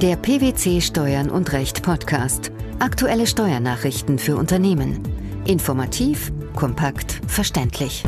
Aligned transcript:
Der 0.00 0.14
PwC 0.14 0.80
Steuern 0.80 1.28
und 1.28 1.52
Recht 1.52 1.82
Podcast. 1.82 2.52
Aktuelle 2.78 3.26
Steuernachrichten 3.26 4.20
für 4.20 4.36
Unternehmen. 4.36 5.02
Informativ, 5.44 6.30
kompakt, 6.54 7.20
verständlich. 7.26 8.04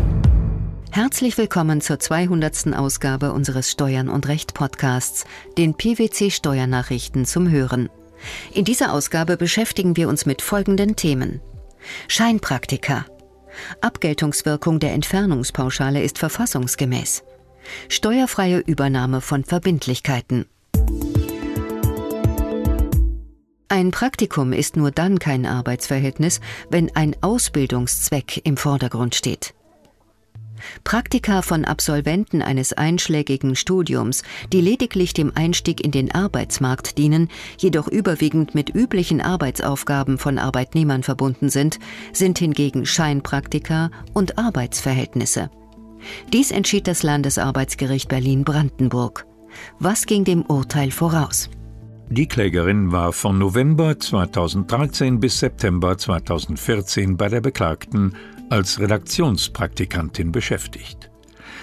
Herzlich 0.92 1.36
willkommen 1.36 1.80
zur 1.80 1.98
200. 1.98 2.76
Ausgabe 2.76 3.32
unseres 3.32 3.72
Steuern 3.72 4.08
und 4.08 4.28
Recht 4.28 4.54
Podcasts, 4.54 5.24
den 5.58 5.74
PwC 5.74 6.30
Steuernachrichten 6.30 7.26
zum 7.26 7.50
Hören. 7.50 7.88
In 8.54 8.64
dieser 8.64 8.92
Ausgabe 8.92 9.36
beschäftigen 9.36 9.96
wir 9.96 10.08
uns 10.08 10.26
mit 10.26 10.42
folgenden 10.42 10.94
Themen. 10.94 11.40
Scheinpraktika. 12.06 13.04
Abgeltungswirkung 13.80 14.78
der 14.78 14.92
Entfernungspauschale 14.92 16.00
ist 16.04 16.18
verfassungsgemäß. 16.18 17.24
Steuerfreie 17.88 18.60
Übernahme 18.60 19.20
von 19.20 19.44
Verbindlichkeiten. 19.44 20.46
Ein 23.72 23.92
Praktikum 23.92 24.52
ist 24.52 24.76
nur 24.76 24.90
dann 24.90 25.20
kein 25.20 25.46
Arbeitsverhältnis, 25.46 26.40
wenn 26.70 26.94
ein 26.96 27.14
Ausbildungszweck 27.20 28.44
im 28.44 28.56
Vordergrund 28.56 29.14
steht. 29.14 29.54
Praktika 30.82 31.40
von 31.40 31.64
Absolventen 31.64 32.42
eines 32.42 32.72
einschlägigen 32.72 33.54
Studiums, 33.54 34.24
die 34.52 34.60
lediglich 34.60 35.14
dem 35.14 35.30
Einstieg 35.36 35.84
in 35.84 35.92
den 35.92 36.12
Arbeitsmarkt 36.12 36.98
dienen, 36.98 37.28
jedoch 37.58 37.86
überwiegend 37.86 38.56
mit 38.56 38.74
üblichen 38.74 39.20
Arbeitsaufgaben 39.20 40.18
von 40.18 40.38
Arbeitnehmern 40.38 41.04
verbunden 41.04 41.48
sind, 41.48 41.78
sind 42.12 42.40
hingegen 42.40 42.86
Scheinpraktika 42.86 43.92
und 44.14 44.36
Arbeitsverhältnisse. 44.36 45.48
Dies 46.32 46.50
entschied 46.50 46.88
das 46.88 47.04
Landesarbeitsgericht 47.04 48.08
Berlin-Brandenburg. 48.08 49.26
Was 49.78 50.06
ging 50.06 50.24
dem 50.24 50.42
Urteil 50.42 50.90
voraus? 50.90 51.48
Die 52.12 52.26
Klägerin 52.26 52.90
war 52.90 53.12
von 53.12 53.38
November 53.38 53.96
2013 53.96 55.20
bis 55.20 55.38
September 55.38 55.96
2014 55.96 57.16
bei 57.16 57.28
der 57.28 57.40
Beklagten 57.40 58.16
als 58.48 58.80
Redaktionspraktikantin 58.80 60.32
beschäftigt. 60.32 61.08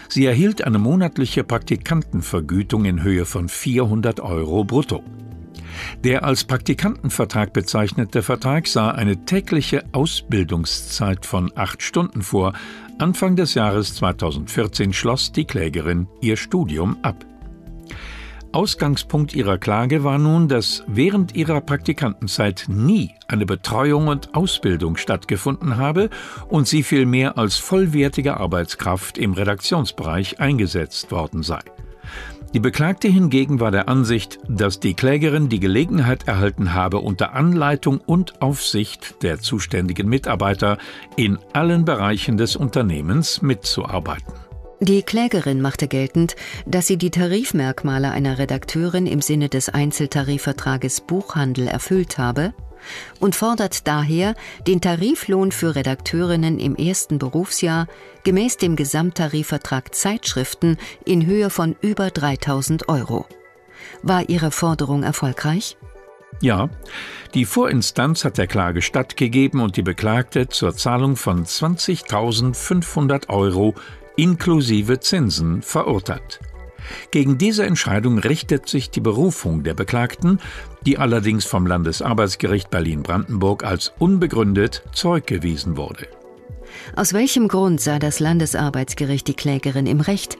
Sie 0.08 0.26
erhielt 0.26 0.64
eine 0.64 0.80
monatliche 0.80 1.44
Praktikantenvergütung 1.44 2.86
in 2.86 3.04
Höhe 3.04 3.26
von 3.26 3.50
400 3.50 4.22
Euro 4.22 4.64
brutto. 4.64 5.04
Der 6.06 6.23
als 6.23 6.45
Praktikantenvertrag 6.45 7.52
bezeichnete 7.52 8.23
Vertrag 8.23 8.67
sah 8.67 8.92
eine 8.92 9.26
tägliche 9.26 9.84
Ausbildungszeit 9.92 11.26
von 11.26 11.52
acht 11.56 11.82
Stunden 11.82 12.22
vor. 12.22 12.54
Anfang 13.00 13.36
des 13.36 13.54
Jahres 13.54 13.95
2014 13.95 14.94
schloss 14.94 15.34
die 15.34 15.44
Klägerin 15.44 16.08
ihr 16.22 16.38
Studium 16.38 16.95
ab. 17.02 17.26
Ausgangspunkt 18.58 19.36
ihrer 19.36 19.59
Klage 19.59 20.03
war 20.03 20.17
nun, 20.17 20.47
dass 20.47 20.83
während 20.88 21.36
ihrer 21.36 21.61
Praktikantenzeit 21.61 22.66
nie 22.67 23.11
eine 23.27 23.45
Betreuung 23.45 24.08
und 24.08 24.33
Ausbildung 24.33 24.97
stattgefunden 24.97 25.77
habe 25.77 26.09
und 26.49 26.67
sie 26.67 26.81
vielmehr 26.81 27.38
als 27.38 27.58
vollwertige 27.58 28.38
Arbeitskraft 28.38 29.19
im 29.19 29.33
Redaktionsbereich 29.33 30.39
eingesetzt 30.39 31.11
worden 31.11 31.44
sei. 31.44 31.59
Die 32.55 32.59
Beklagte 32.59 33.08
hingegen 33.08 33.59
war 33.59 33.69
der 33.69 33.88
Ansicht, 33.89 34.39
dass 34.49 34.80
die 34.80 34.95
Klägerin 34.95 35.49
die 35.49 35.59
Gelegenheit 35.59 36.27
erhalten 36.27 36.73
habe, 36.73 36.97
unter 36.97 37.33
Anleitung 37.33 37.99
und 37.99 38.42
Aufsicht 38.42 39.21
der 39.21 39.38
zuständigen 39.38 40.09
Mitarbeiter 40.09 40.80
in 41.16 41.38
allen 41.53 41.86
Bereichen 41.86 42.38
des 42.38 42.55
Unternehmens 42.55 43.44
mitzuarbeiten. 43.44 44.47
Die 44.80 45.02
Klägerin 45.02 45.59
machte 45.59 45.88
geltend, 45.88 46.36
dass 46.67 46.86
sie 46.86 46.97
die 46.97 47.09
Tarifmerkmale 47.09 48.11
einer 48.11 48.38
Redakteurin 48.38 49.08
im 49.08 49.22
Sinne 49.22 49.50
des 49.50 49.70
Einzeltarifvertrages 49.70 51.02
Buchhandel 51.02 51.67
erfüllt 51.67 52.20
habe 52.20 52.53
und 53.20 53.36
fordert 53.36 53.88
daher 53.88 54.36
den 54.67 54.80
Tariflohn 54.80 55.52
für 55.52 55.75
Redakteurinnen 55.75 56.59
im 56.59 56.75
ersten 56.75 57.17
Berufsjahr 57.17 57.88
gemäß 58.23 58.58
dem 58.58 58.76
Gesamttarifvertrag 58.76 59.95
Zeitschriften 59.95 60.77
in 61.05 61.26
Höhe 61.26 61.49
von 61.49 61.76
über 61.82 62.11
3000 62.11 62.88
Euro. 62.88 63.26
War 64.04 64.30
ihre 64.30 64.52
Forderung 64.52 65.02
erfolgreich? 65.02 65.76
Ja, 66.39 66.70
die 67.33 67.45
Vorinstanz 67.45 68.23
hat 68.23 68.38
der 68.38 68.45
Klage 68.45 68.83
stattgegeben 68.83 69.59
und 69.59 69.76
die 69.76 69.82
Beklagte 69.82 70.49
zur 70.49 70.76
Zahlung 70.76 71.15
von 71.15 71.45
20.500 71.45 73.30
Euro 73.30 73.73
inklusive 74.17 75.00
Zinsen 75.00 75.61
verurteilt. 75.61 76.42
Gegen 77.11 77.38
diese 77.38 77.66
Entscheidung 77.66 78.17
richtet 78.17 78.67
sich 78.67 78.89
die 78.89 79.02
Berufung 79.02 79.64
der 79.64 79.73
Beklagten, 79.73 80.39
die 80.86 80.98
allerdings 80.98 81.45
vom 81.45 81.66
Landesarbeitsgericht 81.66 82.70
Berlin-Brandenburg 82.70 83.64
als 83.64 83.94
unbegründet 84.00 84.83
zurückgewiesen 84.94 85.77
wurde. 85.77 86.08
Aus 86.95 87.14
welchem 87.14 87.48
Grund 87.48 87.82
sah 87.82 88.00
das 88.00 88.20
Landesarbeitsgericht 88.20 89.27
die 89.27 89.33
Klägerin 89.33 89.88
im 89.88 90.02
Recht? 90.02 90.38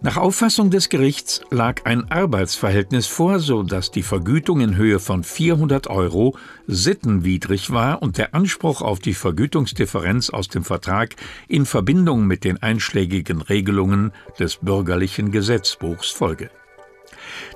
Nach 0.00 0.16
Auffassung 0.16 0.70
des 0.70 0.90
Gerichts 0.90 1.40
lag 1.50 1.84
ein 1.84 2.08
Arbeitsverhältnis 2.08 3.08
vor, 3.08 3.40
so 3.40 3.64
dass 3.64 3.90
die 3.90 4.04
Vergütung 4.04 4.60
in 4.60 4.76
Höhe 4.76 5.00
von 5.00 5.24
400 5.24 5.88
Euro 5.88 6.36
sittenwidrig 6.68 7.72
war 7.72 8.00
und 8.00 8.16
der 8.16 8.32
Anspruch 8.32 8.80
auf 8.80 9.00
die 9.00 9.14
Vergütungsdifferenz 9.14 10.30
aus 10.30 10.48
dem 10.48 10.62
Vertrag 10.62 11.16
in 11.48 11.66
Verbindung 11.66 12.28
mit 12.28 12.44
den 12.44 12.62
einschlägigen 12.62 13.42
Regelungen 13.42 14.12
des 14.38 14.58
bürgerlichen 14.58 15.32
Gesetzbuchs 15.32 16.10
folge. 16.10 16.50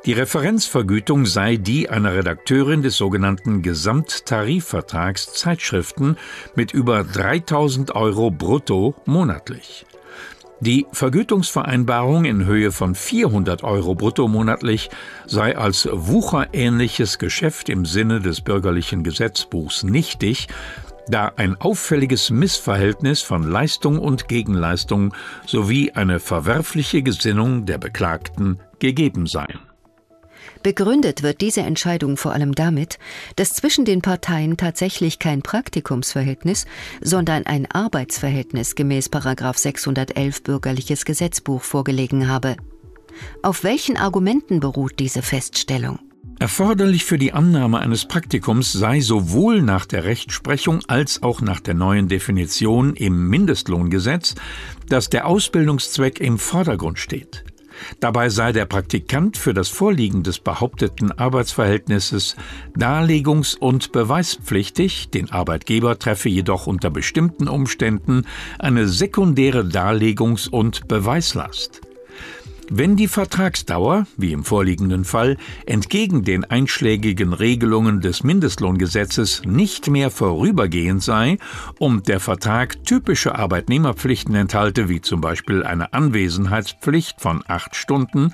Die 0.04 0.12
Referenzvergütung 0.12 1.26
sei 1.26 1.56
die 1.56 1.90
einer 1.90 2.12
Redakteurin 2.14 2.82
des 2.82 2.96
sogenannten 2.96 3.62
Gesamttarifvertrags 3.62 5.32
Zeitschriften 5.32 6.16
mit 6.56 6.74
über 6.74 7.04
3000 7.04 7.94
Euro 7.94 8.32
brutto 8.32 8.96
monatlich. 9.06 9.86
Die 10.62 10.86
Vergütungsvereinbarung 10.92 12.24
in 12.24 12.46
Höhe 12.46 12.70
von 12.70 12.94
400 12.94 13.64
Euro 13.64 13.96
brutto 13.96 14.28
monatlich 14.28 14.90
sei 15.26 15.58
als 15.58 15.88
wucherähnliches 15.90 17.18
Geschäft 17.18 17.68
im 17.68 17.84
Sinne 17.84 18.20
des 18.20 18.42
bürgerlichen 18.42 19.02
Gesetzbuchs 19.02 19.82
nichtig, 19.82 20.46
da 21.08 21.32
ein 21.34 21.60
auffälliges 21.60 22.30
Missverhältnis 22.30 23.22
von 23.22 23.42
Leistung 23.42 23.98
und 23.98 24.28
Gegenleistung 24.28 25.12
sowie 25.46 25.90
eine 25.94 26.20
verwerfliche 26.20 27.02
Gesinnung 27.02 27.66
der 27.66 27.78
Beklagten 27.78 28.60
gegeben 28.78 29.26
seien. 29.26 29.71
Begründet 30.62 31.22
wird 31.22 31.40
diese 31.40 31.62
Entscheidung 31.62 32.16
vor 32.16 32.32
allem 32.32 32.54
damit, 32.54 32.98
dass 33.36 33.54
zwischen 33.54 33.84
den 33.84 34.00
Parteien 34.00 34.56
tatsächlich 34.56 35.18
kein 35.18 35.42
Praktikumsverhältnis, 35.42 36.66
sondern 37.00 37.46
ein 37.46 37.70
Arbeitsverhältnis 37.70 38.74
gemäß 38.74 39.10
611 39.12 40.42
Bürgerliches 40.42 41.04
Gesetzbuch 41.04 41.62
vorgelegen 41.62 42.28
habe. 42.28 42.56
Auf 43.42 43.64
welchen 43.64 43.96
Argumenten 43.96 44.60
beruht 44.60 44.98
diese 44.98 45.22
Feststellung? 45.22 45.98
Erforderlich 46.38 47.04
für 47.04 47.18
die 47.18 47.32
Annahme 47.32 47.78
eines 47.78 48.06
Praktikums 48.06 48.72
sei 48.72 49.00
sowohl 49.00 49.62
nach 49.62 49.86
der 49.86 50.04
Rechtsprechung 50.04 50.80
als 50.88 51.22
auch 51.22 51.40
nach 51.40 51.60
der 51.60 51.74
neuen 51.74 52.08
Definition 52.08 52.94
im 52.94 53.28
Mindestlohngesetz, 53.28 54.34
dass 54.88 55.08
der 55.08 55.26
Ausbildungszweck 55.26 56.20
im 56.20 56.38
Vordergrund 56.38 56.98
steht. 56.98 57.44
Dabei 58.00 58.28
sei 58.28 58.52
der 58.52 58.64
Praktikant 58.64 59.36
für 59.36 59.54
das 59.54 59.68
Vorliegen 59.68 60.22
des 60.22 60.38
behaupteten 60.38 61.12
Arbeitsverhältnisses 61.12 62.36
darlegungs- 62.76 63.56
und 63.56 63.92
beweispflichtig, 63.92 65.10
den 65.10 65.30
Arbeitgeber 65.30 65.98
treffe 65.98 66.28
jedoch 66.28 66.66
unter 66.66 66.90
bestimmten 66.90 67.48
Umständen 67.48 68.26
eine 68.58 68.88
sekundäre 68.88 69.62
Darlegungs- 69.62 70.48
und 70.48 70.88
Beweislast. 70.88 71.80
Wenn 72.74 72.96
die 72.96 73.06
Vertragsdauer, 73.06 74.06
wie 74.16 74.32
im 74.32 74.44
vorliegenden 74.44 75.04
Fall, 75.04 75.36
entgegen 75.66 76.24
den 76.24 76.46
einschlägigen 76.46 77.34
Regelungen 77.34 78.00
des 78.00 78.24
Mindestlohngesetzes 78.24 79.42
nicht 79.44 79.88
mehr 79.88 80.10
vorübergehend 80.10 81.02
sei 81.02 81.36
und 81.78 82.08
der 82.08 82.18
Vertrag 82.18 82.82
typische 82.86 83.34
Arbeitnehmerpflichten 83.34 84.34
enthalte, 84.34 84.88
wie 84.88 85.02
zum 85.02 85.20
Beispiel 85.20 85.64
eine 85.64 85.92
Anwesenheitspflicht 85.92 87.20
von 87.20 87.44
acht 87.46 87.76
Stunden, 87.76 88.32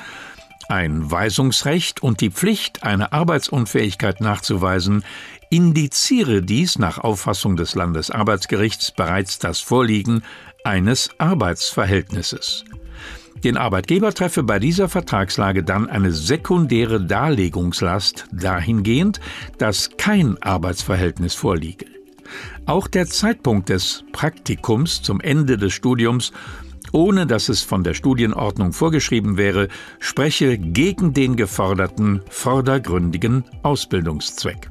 ein 0.69 1.11
Weisungsrecht 1.11 2.01
und 2.01 2.21
die 2.21 2.31
Pflicht, 2.31 2.85
eine 2.85 3.13
Arbeitsunfähigkeit 3.13 4.21
nachzuweisen, 4.21 5.03
indiziere 5.51 6.43
dies 6.43 6.79
nach 6.79 6.99
Auffassung 6.99 7.57
des 7.57 7.75
Landesarbeitsgerichts 7.75 8.93
bereits 8.93 9.41
das 9.41 9.59
Vorliegen 9.59 10.23
eines 10.63 11.11
Arbeitsverhältnisses. 11.19 12.65
Den 13.45 13.57
Arbeitgeber 13.57 14.13
treffe 14.13 14.43
bei 14.43 14.59
dieser 14.59 14.89
Vertragslage 14.89 15.63
dann 15.63 15.89
eine 15.89 16.13
sekundäre 16.13 17.01
Darlegungslast 17.05 18.27
dahingehend, 18.33 19.21
dass 19.59 19.91
kein 19.97 20.43
Arbeitsverhältnis 20.43 21.35
vorliege. 21.35 21.87
Auch 22.67 22.89
der 22.89 23.07
Zeitpunkt 23.07 23.69
des 23.69 24.05
Praktikums 24.13 25.03
zum 25.03 25.21
Ende 25.21 25.57
des 25.57 25.73
Studiums 25.73 26.33
ohne 26.93 27.27
dass 27.27 27.49
es 27.49 27.63
von 27.63 27.85
der 27.85 27.95
Studienordnung 27.95 28.73
vorgeschrieben 28.73 29.37
wäre, 29.37 29.69
spreche 29.99 30.59
gegen 30.59 31.13
den 31.13 31.37
geforderten 31.37 32.23
vordergründigen 32.31 33.45
Ausbildungszweck. 33.63 34.71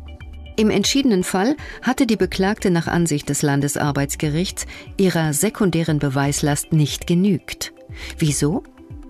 Im 0.56 0.72
entschiedenen 0.72 1.24
Fall 1.24 1.56
hatte 1.84 2.08
die 2.08 2.16
Beklagte 2.16 2.72
nach 2.72 2.88
Ansicht 2.88 3.30
des 3.30 3.44
Landesarbeitsgerichts 3.44 4.66
ihrer 4.98 5.34
sekundären 5.34 6.00
Beweislast 6.00 6.74
nicht 6.74 7.06
genügt. 7.06 7.74
Wieso? 8.18 8.64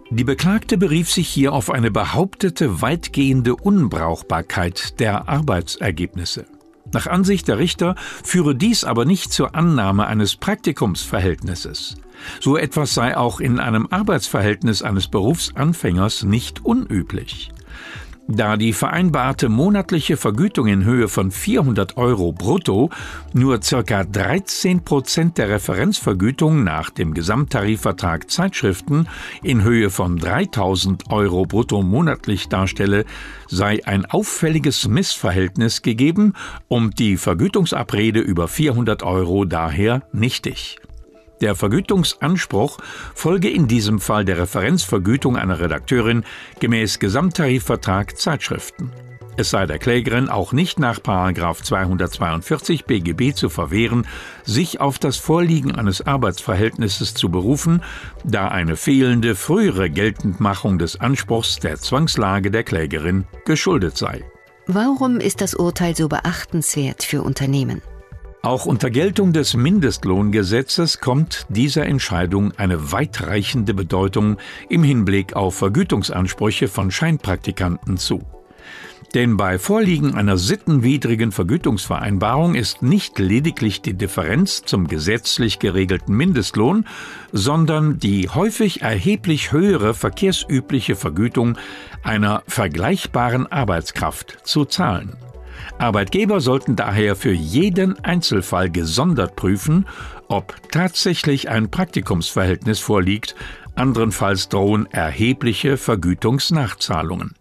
Die 0.10 0.24
Beklagte 0.24 0.78
berief 0.78 1.12
sich 1.12 1.28
hier 1.28 1.52
auf 1.52 1.70
eine 1.70 1.92
behauptete 1.92 2.82
weitgehende 2.82 3.56
Unbrauchbarkeit 3.56 5.00
der 5.00 5.28
Arbeitsergebnisse. 5.28 6.46
Nach 6.94 7.08
Ansicht 7.08 7.50
der 7.50 7.58
Richter 7.58 7.96
führe 8.24 8.56
dies 8.56 8.86
aber 8.86 9.04
nicht 9.04 9.34
zur 9.34 9.56
Annahme 9.56 10.08
eines 10.08 10.38
Praktikumsverhältnisses. 10.38 11.98
So 12.40 12.56
etwas 12.56 12.94
sei 12.94 13.18
auch 13.18 13.42
in 13.42 13.60
einem 13.60 13.88
Arbeitsverhältnis 13.90 14.82
eines 14.82 15.10
Berufsanfängers 15.10 16.24
nicht 16.24 16.64
unüblich. 16.64 17.52
Da 18.30 18.58
die 18.58 18.74
vereinbarte 18.74 19.48
monatliche 19.48 20.18
Vergütung 20.18 20.68
in 20.68 20.84
Höhe 20.84 21.08
von 21.08 21.32
400 21.32 21.96
Euro 21.96 22.34
brutto 22.34 22.90
nur 23.32 23.60
ca. 23.60 24.04
13 24.04 24.84
Prozent 24.84 25.38
der 25.38 25.48
Referenzvergütung 25.48 26.62
nach 26.66 26.90
dem 26.90 27.14
Gesamttarifvertrag 27.14 28.30
Zeitschriften 28.30 29.08
in 29.44 29.64
Höhe 29.64 29.90
von 29.90 30.18
3000 30.18 31.10
Euro 31.10 31.46
brutto 31.46 31.82
monatlich 31.82 32.50
darstelle, 32.50 33.06
sei 33.48 33.86
ein 33.86 34.06
auffälliges 34.06 34.90
Missverhältnis 34.90 35.82
gegeben 35.82 36.34
und 36.68 37.00
die 37.00 37.16
Vergütungsabrede 37.16 38.20
über 38.20 38.50
400 38.50 39.04
Euro 39.04 39.46
daher 39.46 40.04
nichtig. 40.12 40.78
Der 41.42 41.56
Vergütungsanspruch 41.56 42.80
folge 43.14 43.50
in 43.50 43.68
diesem 43.68 44.00
Fall 44.00 44.26
der 44.26 44.40
Referenzvergütung 44.40 45.38
einer 45.38 45.60
Redakteurin 45.60 46.24
gemäß 46.60 47.00
Gesamttarifvertrag 47.00 48.18
Zeitschriften. 48.18 48.92
Es 49.40 49.52
sei 49.52 49.68
der 49.68 49.78
Klägerin 49.78 50.30
auch 50.30 50.52
nicht 50.52 50.80
nach 50.80 51.00
242 51.00 52.86
BGB 52.86 53.36
zu 53.36 53.50
verwehren, 53.50 54.08
sich 54.44 54.82
auf 54.82 54.98
das 54.98 55.18
Vorliegen 55.18 55.76
eines 55.76 56.02
Arbeitsverhältnisses 56.02 57.14
zu 57.14 57.30
berufen, 57.30 57.84
da 58.24 58.48
eine 58.48 58.76
fehlende 58.76 59.36
frühere 59.36 59.92
Geltendmachung 59.92 60.80
des 60.80 61.00
Anspruchs 61.00 61.58
der 61.58 61.78
Zwangslage 61.78 62.50
der 62.50 62.64
Klägerin 62.64 63.28
geschuldet 63.46 63.96
sei. 63.96 64.26
Warum 64.66 65.20
ist 65.20 65.42
das 65.42 65.54
Urteil 65.54 65.96
so 65.96 66.10
beachtenswert 66.10 67.04
für 67.04 67.22
Unternehmen? 67.22 67.84
Auch 68.48 68.66
unter 68.66 68.90
Geltung 68.90 69.34
des 69.34 69.58
Mindestlohngesetzes 69.58 71.02
kommt 71.02 71.46
dieser 71.50 71.86
Entscheidung 71.86 72.54
eine 72.56 72.94
weitreichende 72.94 73.74
Bedeutung 73.74 74.38
im 74.70 74.84
Hinblick 74.84 75.36
auf 75.36 75.56
Vergütungsansprüche 75.56 76.70
von 76.70 76.90
Scheinpraktikanten 76.90 77.98
zu. 77.98 78.22
Denn 79.14 79.36
bei 79.36 79.60
Vorliegen 79.60 80.16
einer 80.16 80.38
sittenwidrigen 80.38 81.34
Vergütungsvereinbarung 81.34 82.56
ist 82.56 82.82
nicht 82.82 83.20
lediglich 83.20 83.82
die 83.82 83.96
Differenz 83.96 84.62
zum 84.62 84.88
gesetzlich 84.88 85.60
geregelten 85.60 86.16
Mindestlohn, 86.16 86.86
sondern 87.34 88.00
die 88.00 88.30
häufig 88.30 88.82
erheblich 88.82 89.52
höhere 89.52 89.94
verkehrsübliche 89.94 90.96
Vergütung 90.96 91.58
einer 92.02 92.44
vergleichbaren 92.48 93.46
Arbeitskraft 93.46 94.38
zu 94.44 94.64
zahlen. 94.64 95.18
Arbeitgeber 95.78 96.42
sollten 96.42 96.76
daher 96.76 97.16
für 97.16 97.32
jeden 97.32 98.04
Einzelfall 98.04 98.70
gesondert 98.70 99.36
prüfen, 99.36 99.86
ob 100.28 100.56
tatsächlich 100.72 101.50
ein 101.50 101.70
Praktikumsverhältnis 101.70 102.80
vorliegt, 102.80 103.36
andernfalls 103.76 104.50
drohen 104.50 104.88
erhebliche 104.92 105.78
Vergütungsnachzahlungen. 105.78 107.34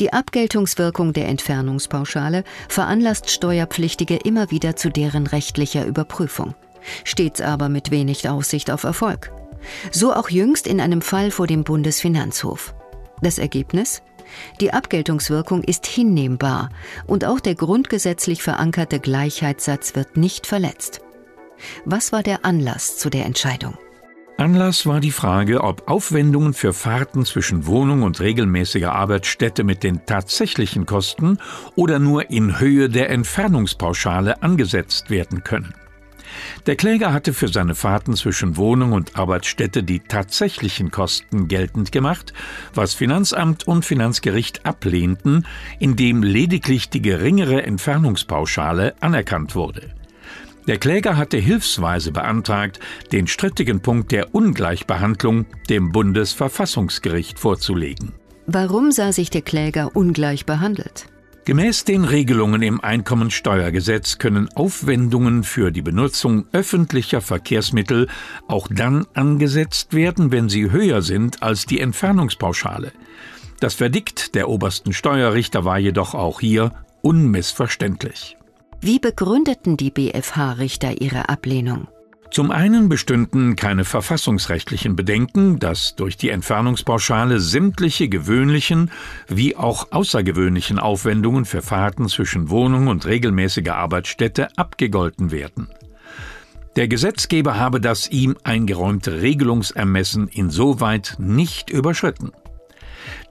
Die 0.00 0.12
Abgeltungswirkung 0.12 1.12
der 1.12 1.28
Entfernungspauschale 1.28 2.42
veranlasst 2.68 3.30
Steuerpflichtige 3.30 4.16
immer 4.16 4.50
wieder 4.50 4.74
zu 4.74 4.90
deren 4.90 5.28
rechtlicher 5.28 5.86
Überprüfung, 5.86 6.56
stets 7.04 7.40
aber 7.40 7.68
mit 7.68 7.92
wenig 7.92 8.28
Aussicht 8.28 8.72
auf 8.72 8.82
Erfolg. 8.82 9.30
So 9.92 10.12
auch 10.12 10.28
jüngst 10.28 10.66
in 10.66 10.80
einem 10.80 11.02
Fall 11.02 11.30
vor 11.30 11.46
dem 11.46 11.62
Bundesfinanzhof. 11.62 12.74
Das 13.20 13.38
Ergebnis? 13.38 14.02
Die 14.60 14.72
Abgeltungswirkung 14.72 15.62
ist 15.62 15.86
hinnehmbar 15.86 16.70
und 17.06 17.24
auch 17.24 17.40
der 17.40 17.54
grundgesetzlich 17.54 18.42
verankerte 18.42 19.00
Gleichheitssatz 19.00 19.94
wird 19.94 20.16
nicht 20.16 20.46
verletzt. 20.46 21.00
Was 21.84 22.12
war 22.12 22.22
der 22.22 22.44
Anlass 22.44 22.98
zu 22.98 23.10
der 23.10 23.26
Entscheidung? 23.26 23.76
Anlass 24.38 24.86
war 24.86 25.00
die 25.00 25.12
Frage, 25.12 25.62
ob 25.62 25.88
Aufwendungen 25.88 26.54
für 26.54 26.72
Fahrten 26.72 27.24
zwischen 27.24 27.66
Wohnung 27.66 28.02
und 28.02 28.20
regelmäßiger 28.20 28.92
Arbeitsstätte 28.92 29.62
mit 29.62 29.84
den 29.84 30.04
tatsächlichen 30.06 30.86
Kosten 30.86 31.38
oder 31.76 31.98
nur 31.98 32.30
in 32.30 32.58
Höhe 32.58 32.88
der 32.88 33.10
Entfernungspauschale 33.10 34.42
angesetzt 34.42 35.10
werden 35.10 35.44
können. 35.44 35.74
Der 36.66 36.76
Kläger 36.76 37.12
hatte 37.12 37.32
für 37.32 37.48
seine 37.48 37.74
Fahrten 37.74 38.14
zwischen 38.14 38.56
Wohnung 38.56 38.92
und 38.92 39.16
Arbeitsstätte 39.16 39.82
die 39.82 40.00
tatsächlichen 40.00 40.90
Kosten 40.90 41.48
geltend 41.48 41.92
gemacht, 41.92 42.32
was 42.74 42.94
Finanzamt 42.94 43.66
und 43.66 43.84
Finanzgericht 43.84 44.64
ablehnten, 44.66 45.46
indem 45.78 46.22
lediglich 46.22 46.90
die 46.90 47.02
geringere 47.02 47.62
Entfernungspauschale 47.62 48.94
anerkannt 49.00 49.54
wurde. 49.54 49.94
Der 50.68 50.78
Kläger 50.78 51.16
hatte 51.16 51.38
hilfsweise 51.38 52.12
beantragt, 52.12 52.78
den 53.10 53.26
strittigen 53.26 53.80
Punkt 53.80 54.12
der 54.12 54.34
Ungleichbehandlung 54.34 55.46
dem 55.68 55.90
Bundesverfassungsgericht 55.90 57.38
vorzulegen. 57.38 58.12
Warum 58.46 58.92
sah 58.92 59.12
sich 59.12 59.30
der 59.30 59.42
Kläger 59.42 59.94
ungleich 59.94 60.46
behandelt? 60.46 61.06
Gemäß 61.44 61.82
den 61.84 62.04
Regelungen 62.04 62.62
im 62.62 62.80
Einkommensteuergesetz 62.80 64.18
können 64.18 64.48
Aufwendungen 64.54 65.42
für 65.42 65.72
die 65.72 65.82
Benutzung 65.82 66.46
öffentlicher 66.52 67.20
Verkehrsmittel 67.20 68.08
auch 68.46 68.68
dann 68.70 69.06
angesetzt 69.14 69.92
werden, 69.92 70.30
wenn 70.30 70.48
sie 70.48 70.70
höher 70.70 71.02
sind 71.02 71.42
als 71.42 71.66
die 71.66 71.80
Entfernungspauschale. 71.80 72.92
Das 73.58 73.74
Verdikt 73.74 74.36
der 74.36 74.48
obersten 74.48 74.92
Steuerrichter 74.92 75.64
war 75.64 75.78
jedoch 75.78 76.14
auch 76.14 76.38
hier 76.38 76.72
unmissverständlich. 77.00 78.36
Wie 78.80 79.00
begründeten 79.00 79.76
die 79.76 79.90
BFH-Richter 79.90 81.00
ihre 81.00 81.28
Ablehnung? 81.28 81.88
Zum 82.32 82.50
einen 82.50 82.88
bestünden 82.88 83.56
keine 83.56 83.84
verfassungsrechtlichen 83.84 84.96
Bedenken, 84.96 85.58
dass 85.58 85.96
durch 85.96 86.16
die 86.16 86.30
Entfernungspauschale 86.30 87.38
sämtliche 87.40 88.08
gewöhnlichen 88.08 88.90
wie 89.28 89.54
auch 89.54 89.92
außergewöhnlichen 89.92 90.78
Aufwendungen 90.78 91.44
für 91.44 91.60
Fahrten 91.60 92.08
zwischen 92.08 92.48
Wohnung 92.48 92.86
und 92.86 93.04
regelmäßiger 93.04 93.76
Arbeitsstätte 93.76 94.48
abgegolten 94.56 95.30
werden. 95.30 95.68
Der 96.76 96.88
Gesetzgeber 96.88 97.58
habe 97.58 97.82
das 97.82 98.08
ihm 98.08 98.34
eingeräumte 98.44 99.20
Regelungsermessen 99.20 100.28
insoweit 100.28 101.16
nicht 101.18 101.68
überschritten. 101.68 102.32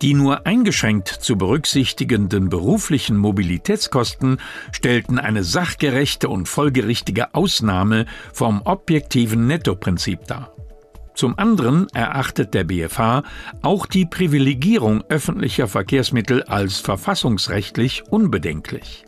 Die 0.02 0.14
nur 0.14 0.46
eingeschränkt 0.46 1.08
zu 1.08 1.38
berücksichtigenden 1.38 2.50
beruflichen 2.50 3.18
Mobilitätskosten 3.18 4.38
stellten 4.72 5.20
eine 5.20 5.44
sachgerechte 5.44 6.30
und 6.30 6.48
folgerichtige 6.48 7.34
Ausnahme 7.36 8.06
vom 8.34 8.62
objektiven 8.64 9.48
Nettoprinzip 9.48 10.26
dar. 10.28 10.54
Zum 11.14 11.38
anderen 11.38 11.88
erachtet 11.94 12.54
der 12.54 12.64
BFH 12.64 13.24
auch 13.62 13.86
die 13.86 14.06
Privilegierung 14.06 15.04
öffentlicher 15.10 15.68
Verkehrsmittel 15.68 16.44
als 16.44 16.80
verfassungsrechtlich 16.80 18.04
unbedenklich. 18.10 19.06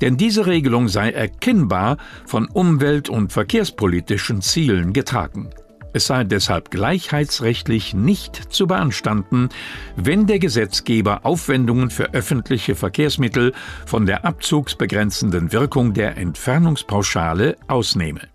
Denn 0.00 0.16
diese 0.16 0.46
Regelung 0.46 0.88
sei 0.88 1.10
erkennbar 1.10 1.96
von 2.26 2.48
umwelt- 2.48 3.08
und 3.08 3.32
verkehrspolitischen 3.32 4.42
Zielen 4.42 4.92
getragen. 4.92 5.50
Es 5.92 6.06
sei 6.06 6.24
deshalb 6.24 6.70
gleichheitsrechtlich 6.70 7.94
nicht 7.94 8.52
zu 8.52 8.66
beanstanden, 8.66 9.50
wenn 9.96 10.26
der 10.26 10.38
Gesetzgeber 10.38 11.24
Aufwendungen 11.24 11.90
für 11.90 12.14
öffentliche 12.14 12.74
Verkehrsmittel 12.74 13.52
von 13.84 14.06
der 14.06 14.24
abzugsbegrenzenden 14.24 15.52
Wirkung 15.52 15.92
der 15.92 16.16
Entfernungspauschale 16.16 17.56
ausnehme. 17.68 18.28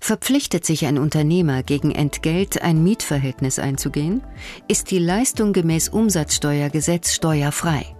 Verpflichtet 0.00 0.64
sich 0.64 0.86
ein 0.86 0.96
Unternehmer 0.96 1.62
gegen 1.62 1.90
Entgelt 1.90 2.62
ein 2.62 2.82
Mietverhältnis 2.82 3.58
einzugehen, 3.58 4.22
ist 4.66 4.90
die 4.90 4.98
Leistung 4.98 5.52
gemäß 5.52 5.90
Umsatzsteuergesetz 5.90 7.12
steuerfrei. 7.12 7.97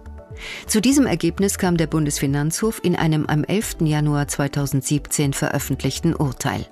Zu 0.67 0.81
diesem 0.81 1.05
Ergebnis 1.05 1.57
kam 1.57 1.77
der 1.77 1.87
Bundesfinanzhof 1.87 2.79
in 2.83 2.95
einem 2.95 3.25
am 3.25 3.43
11. 3.43 3.77
Januar 3.81 4.27
2017 4.27 5.33
veröffentlichten 5.33 6.15
Urteil. 6.15 6.65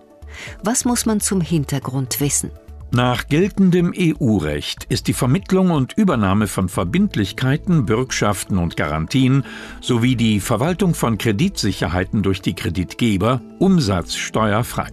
Was 0.63 0.85
muss 0.85 1.05
man 1.05 1.19
zum 1.19 1.41
Hintergrund 1.41 2.19
wissen? 2.19 2.51
Nach 2.91 3.27
geltendem 3.27 3.93
EU-Recht 3.97 4.85
ist 4.85 5.07
die 5.07 5.13
Vermittlung 5.13 5.71
und 5.71 5.93
Übernahme 5.97 6.47
von 6.47 6.69
Verbindlichkeiten, 6.69 7.85
Bürgschaften 7.85 8.57
und 8.57 8.77
Garantien 8.77 9.43
sowie 9.81 10.15
die 10.15 10.39
Verwaltung 10.39 10.93
von 10.93 11.17
Kreditsicherheiten 11.17 12.23
durch 12.23 12.41
die 12.41 12.53
Kreditgeber 12.53 13.41
umsatzsteuerfrei. 13.59 14.91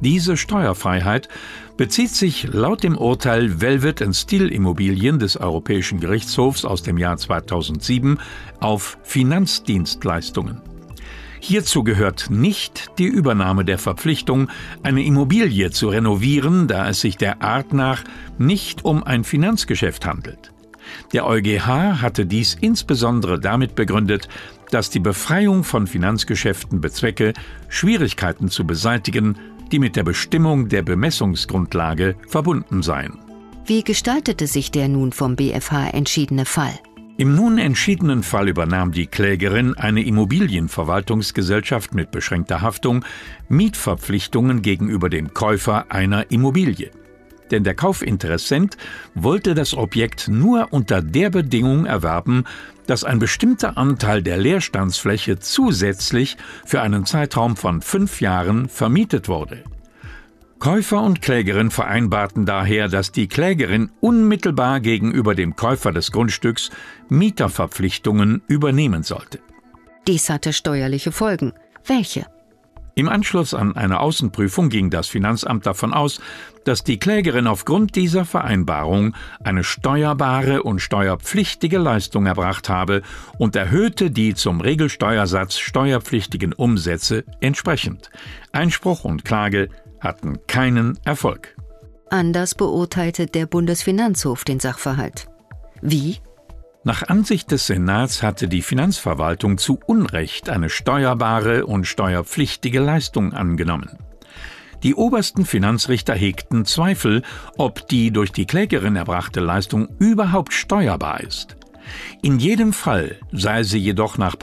Diese 0.00 0.36
Steuerfreiheit 0.36 1.28
bezieht 1.76 2.10
sich 2.10 2.48
laut 2.52 2.82
dem 2.82 2.98
Urteil 2.98 3.60
Velvet 3.60 4.04
Steel 4.14 4.48
Immobilien 4.48 5.18
des 5.18 5.38
Europäischen 5.38 6.00
Gerichtshofs 6.00 6.64
aus 6.64 6.82
dem 6.82 6.98
Jahr 6.98 7.16
2007 7.16 8.18
auf 8.60 8.98
Finanzdienstleistungen. 9.02 10.60
Hierzu 11.40 11.84
gehört 11.84 12.28
nicht 12.30 12.98
die 12.98 13.06
Übernahme 13.06 13.64
der 13.64 13.78
Verpflichtung, 13.78 14.48
eine 14.82 15.04
Immobilie 15.04 15.70
zu 15.70 15.88
renovieren, 15.88 16.66
da 16.66 16.88
es 16.88 17.00
sich 17.00 17.16
der 17.16 17.42
Art 17.42 17.72
nach 17.72 18.04
nicht 18.38 18.84
um 18.84 19.02
ein 19.02 19.24
Finanzgeschäft 19.24 20.04
handelt. 20.06 20.52
Der 21.12 21.26
EuGH 21.26 22.00
hatte 22.00 22.26
dies 22.26 22.56
insbesondere 22.60 23.40
damit 23.40 23.74
begründet, 23.74 24.28
dass 24.70 24.90
die 24.90 25.00
Befreiung 25.00 25.64
von 25.64 25.86
Finanzgeschäften 25.86 26.80
bezwecke, 26.80 27.32
Schwierigkeiten 27.68 28.48
zu 28.48 28.66
beseitigen, 28.66 29.36
die 29.72 29.78
mit 29.78 29.96
der 29.96 30.04
Bestimmung 30.04 30.68
der 30.68 30.82
Bemessungsgrundlage 30.82 32.16
verbunden 32.28 32.82
seien. 32.82 33.18
Wie 33.66 33.82
gestaltete 33.82 34.46
sich 34.46 34.70
der 34.70 34.88
nun 34.88 35.12
vom 35.12 35.34
BFH 35.36 35.88
entschiedene 35.90 36.44
Fall? 36.44 36.78
Im 37.18 37.34
nun 37.34 37.56
entschiedenen 37.56 38.22
Fall 38.22 38.48
übernahm 38.48 38.92
die 38.92 39.06
Klägerin 39.06 39.74
eine 39.74 40.04
Immobilienverwaltungsgesellschaft 40.04 41.94
mit 41.94 42.10
beschränkter 42.10 42.60
Haftung 42.60 43.04
Mietverpflichtungen 43.48 44.60
gegenüber 44.60 45.08
dem 45.08 45.32
Käufer 45.32 45.86
einer 45.88 46.30
Immobilie. 46.30 46.90
Denn 47.50 47.64
der 47.64 47.74
Kaufinteressent 47.74 48.76
wollte 49.14 49.54
das 49.54 49.74
Objekt 49.74 50.28
nur 50.28 50.72
unter 50.72 51.02
der 51.02 51.30
Bedingung 51.30 51.86
erwerben, 51.86 52.44
dass 52.86 53.04
ein 53.04 53.18
bestimmter 53.18 53.76
Anteil 53.76 54.22
der 54.22 54.38
Leerstandsfläche 54.38 55.38
zusätzlich 55.38 56.36
für 56.64 56.82
einen 56.82 57.06
Zeitraum 57.06 57.56
von 57.56 57.82
fünf 57.82 58.20
Jahren 58.20 58.68
vermietet 58.68 59.28
wurde. 59.28 59.64
Käufer 60.58 61.02
und 61.02 61.20
Klägerin 61.20 61.70
vereinbarten 61.70 62.46
daher, 62.46 62.88
dass 62.88 63.12
die 63.12 63.28
Klägerin 63.28 63.90
unmittelbar 64.00 64.80
gegenüber 64.80 65.34
dem 65.34 65.54
Käufer 65.54 65.92
des 65.92 66.12
Grundstücks 66.12 66.70
Mieterverpflichtungen 67.08 68.42
übernehmen 68.48 69.02
sollte. 69.02 69.38
Dies 70.08 70.30
hatte 70.30 70.52
steuerliche 70.52 71.12
Folgen. 71.12 71.52
Welche? 71.84 72.26
Im 72.98 73.10
Anschluss 73.10 73.52
an 73.52 73.76
eine 73.76 74.00
Außenprüfung 74.00 74.70
ging 74.70 74.88
das 74.88 75.06
Finanzamt 75.06 75.66
davon 75.66 75.92
aus, 75.92 76.18
dass 76.64 76.82
die 76.82 76.98
Klägerin 76.98 77.46
aufgrund 77.46 77.94
dieser 77.94 78.24
Vereinbarung 78.24 79.14
eine 79.44 79.64
steuerbare 79.64 80.62
und 80.62 80.80
steuerpflichtige 80.80 81.76
Leistung 81.76 82.24
erbracht 82.24 82.70
habe 82.70 83.02
und 83.36 83.54
erhöhte 83.54 84.10
die 84.10 84.32
zum 84.32 84.62
Regelsteuersatz 84.62 85.58
steuerpflichtigen 85.58 86.54
Umsätze 86.54 87.24
entsprechend. 87.42 88.10
Einspruch 88.52 89.04
und 89.04 89.26
Klage 89.26 89.68
hatten 90.00 90.38
keinen 90.46 90.98
Erfolg. 91.04 91.54
Anders 92.08 92.54
beurteilte 92.54 93.26
der 93.26 93.44
Bundesfinanzhof 93.44 94.44
den 94.44 94.58
Sachverhalt. 94.58 95.26
Wie? 95.82 96.16
Nach 96.86 97.02
Ansicht 97.02 97.50
des 97.50 97.66
Senats 97.66 98.22
hatte 98.22 98.46
die 98.46 98.62
Finanzverwaltung 98.62 99.58
zu 99.58 99.80
Unrecht 99.86 100.48
eine 100.48 100.70
steuerbare 100.70 101.66
und 101.66 101.84
steuerpflichtige 101.84 102.78
Leistung 102.78 103.32
angenommen. 103.32 103.98
Die 104.84 104.94
obersten 104.94 105.46
Finanzrichter 105.46 106.14
hegten 106.14 106.64
Zweifel, 106.64 107.22
ob 107.58 107.88
die 107.88 108.12
durch 108.12 108.30
die 108.30 108.46
Klägerin 108.46 108.94
erbrachte 108.94 109.40
Leistung 109.40 109.88
überhaupt 109.98 110.52
steuerbar 110.52 111.22
ist. 111.22 111.56
In 112.22 112.38
jedem 112.38 112.72
Fall 112.72 113.16
sei 113.32 113.64
sie 113.64 113.78
jedoch 113.78 114.16
nach 114.16 114.36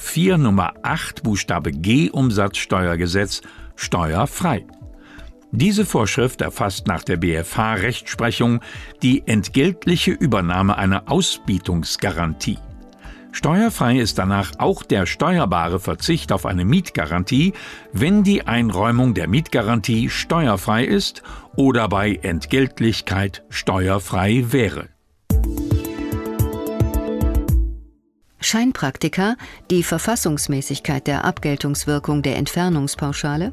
4 0.00 0.36
Nummer 0.36 0.72
8 0.82 1.22
Buchstabe 1.22 1.70
G 1.70 2.10
Umsatzsteuergesetz 2.10 3.40
steuerfrei. 3.76 4.66
Diese 5.56 5.86
Vorschrift 5.86 6.40
erfasst 6.40 6.88
nach 6.88 7.04
der 7.04 7.16
BFH 7.16 7.74
Rechtsprechung 7.74 8.60
die 9.02 9.22
entgeltliche 9.24 10.10
Übernahme 10.10 10.76
einer 10.76 11.08
Ausbietungsgarantie. 11.08 12.58
Steuerfrei 13.30 14.00
ist 14.00 14.18
danach 14.18 14.58
auch 14.58 14.82
der 14.82 15.06
steuerbare 15.06 15.78
Verzicht 15.78 16.32
auf 16.32 16.44
eine 16.44 16.64
Mietgarantie, 16.64 17.52
wenn 17.92 18.24
die 18.24 18.48
Einräumung 18.48 19.14
der 19.14 19.28
Mietgarantie 19.28 20.10
steuerfrei 20.10 20.84
ist 20.84 21.22
oder 21.54 21.88
bei 21.88 22.16
Entgeltlichkeit 22.16 23.44
steuerfrei 23.48 24.46
wäre. 24.48 24.88
Scheinpraktika, 28.40 29.36
die 29.70 29.84
Verfassungsmäßigkeit 29.84 31.06
der 31.06 31.24
Abgeltungswirkung 31.24 32.22
der 32.22 32.38
Entfernungspauschale, 32.38 33.52